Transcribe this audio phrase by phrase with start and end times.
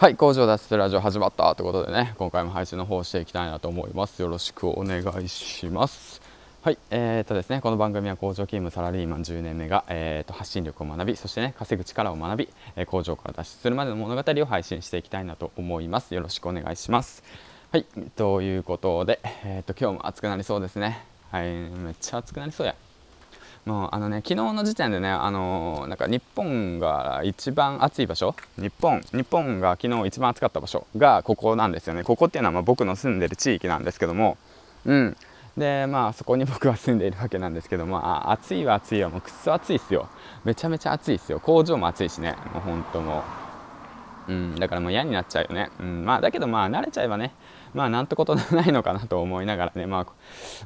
[0.00, 4.22] はい工場脱出ラジオ始まったということでね今回も配信の方していきたいなと思います。
[4.22, 6.22] よろしくお願いします。
[6.62, 16.14] はいえー、とですねこの番組は工場勤務サラリーマン10年目が、えー、と発信力を学びそしてね稼ぐ力を学び、えー、工場から脱出するまでの物語を配信していきたいなと思います。
[16.14, 17.24] よろしくお願いします。
[17.72, 17.84] はい
[18.14, 21.04] ということで、えー、と今日も暑くなりそうですね。
[21.32, 22.76] はいめっちゃ暑くなりそうや。
[23.64, 32.02] もうあのね昨日の時点でねあのなんか日本が一番暑い場所日本日本が昨日一番暑かった場所がここなんですよね。
[32.04, 34.36] ここっていうのはま僕の住んでる地域なんですけども
[34.86, 35.16] うん。
[35.56, 40.08] でまあそこに僕は住んでいるわけなんですけどもあ暑いは暑いはもうくっそ暑いっすよ。
[40.44, 41.40] めちゃめちゃ暑いっすよ。
[41.40, 42.36] 工場も暑いしね。
[42.54, 43.37] もうほんともう。
[44.28, 45.70] うんだからもう嫌になっちゃうよね。
[45.80, 47.32] うんまあだけどまあ慣れちゃえばね
[47.74, 50.06] まあなんてことないのかなと思いながらね、まあ、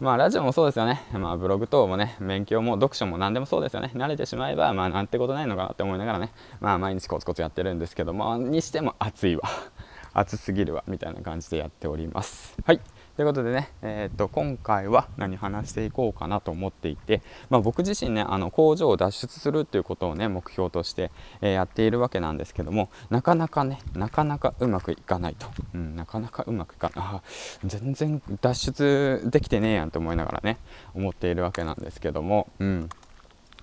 [0.00, 9.42] まあラジオもそうですよね、まあブログ等もね、勉強も読書も何でもそうですよね、慣れてしまえば、まあなんてことないのかなって思いながらね、まあ毎日コツコツやってるんですけども、にしても暑いわ。
[10.14, 10.84] 暑すぎるわ。
[10.86, 12.54] みたいな感じでやっております。
[12.64, 12.80] はい。
[13.14, 21.10] ということでね、えーと、今回は何話していこうかなと思っていて、まあ、僕自身ねあの工場を脱出するっていうことをね目標として、
[21.42, 27.68] えー、やっているわけなんですけどもなかなかねなかなかうまくいかないと、うん、なかなかうまくいかない。
[27.68, 30.58] 全然脱出できてねえやんと思いながらね
[30.94, 32.88] 思っているわけなんですけども、うん、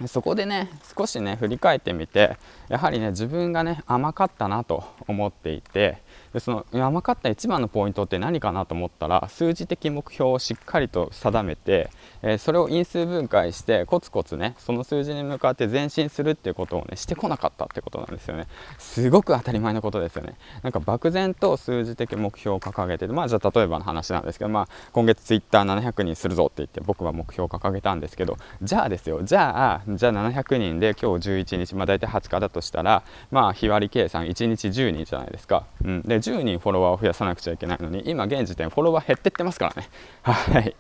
[0.08, 2.38] そこでね少しね振り返ってみて
[2.70, 5.98] やはりね自分がね甘かったなと思っていて
[6.34, 11.90] でその甘かった一番のポイントって何かなと思ったら数字的目標をしっかりと定めて、
[12.22, 18.48] えー、それを因数分解してコツコツねその数字に向かって前進するっていうことをねしてこなかったってことなんですよね。
[18.78, 20.36] すごく当たり前のことですよね。
[20.62, 39.90] なんか漠然と数字的目標を掲げてまあじゃあ例えばの話なんですけどまあ今月ツイッター700人するぞって言って僕は目標を掲げたんですけどじゃあですよじゃあじゃあ700人で今日11日まあ大体20日だとしたらまあ日割り計算1日10人じゃないですか、うん、で10人フォロワーを増やさなくちゃいけないのに今現時点フォロワー減ってってますからね。
[40.24, 40.76] はい。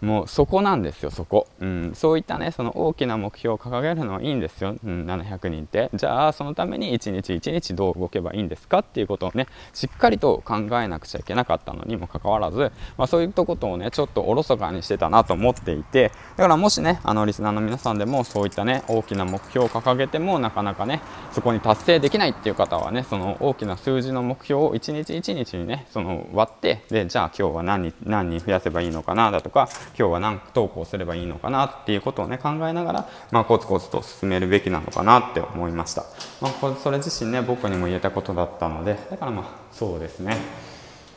[0.00, 5.90] もうそこなんですよそこ、うん、そういったねその大きな目標を掲げるのはいいんですよ、うん、700人って。
[5.94, 21.00] じゃあそのために1日1日どう動けばいいんですかっていうことをねしっかりと考えなくちゃいけなかったのにもかかわらず、まあ、そういったことをねちょっとおろそかにしてたなと思っていてだからもしねあのリスナーの皆さんでもそういったね大きな目標を掲げてもなかなかね
[21.32, 36.04] そこに達成できないっていう方はねその大きな数字の目標を1日1日にねその割ってでじゃあ今日は何何人増やせばいいのかなだとか今日は何投稿すればいいのかなっていうことをね考えながら、まあ、コツコツと進めるべきなのかなって思いました、
[36.40, 40.36] まあ、こそれ自身ね僕にも言えたことだったのでだからまあそうですね。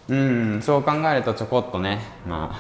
[0.10, 2.60] うんそう考えるとちょこっとねまあ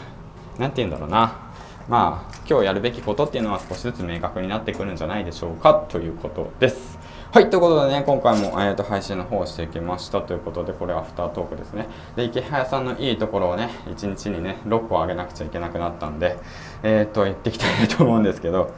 [0.57, 1.52] 何て言うんだろうな。
[1.90, 6.97] まあ今日やるべきことっていうのは少しずつ明確になってくるんじゃないでしょうかということです。
[7.34, 10.22] はい、ということでね、今回も、えーと、配信の方をしていきました。
[10.22, 11.88] ということで、これはアフタートークですね。
[12.16, 16.38] で、池早さんのいいところをね、1日にね、6個上げなくちゃいけなくなったんで、
[16.84, 18.70] えっ、ー、と、言ってきたいと思うんですけど、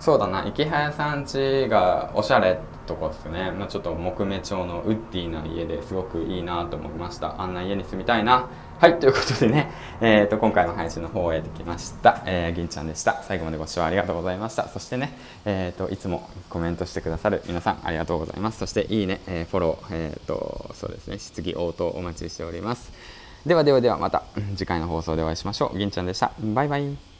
[0.00, 7.40] そうだな、池早さん家がおしゃれとこですね、まあ、ちょっと木目調のウッディな家ですごくいいなと思いました。
[7.40, 8.48] あんな家に住みたいな。
[8.82, 9.70] はいということでね、
[10.00, 13.22] えーと、今回の配信の方を終えてきました、えー、銀ちゃんでした。
[13.22, 14.66] 最後までご視聴ありがとうございました。
[14.66, 18.58] そしてね、えーと、いつもコメントしてくださる皆さんありがとうございます。
[18.58, 22.90] そしていいね、えー、フォロー、えーとそうですね質疑応答お待ちしております。
[23.46, 24.24] ではではではまた
[24.56, 25.78] 次回の放送でお会いしましょう。
[25.78, 26.32] 銀ちゃんでした。
[26.40, 27.11] バイバイ。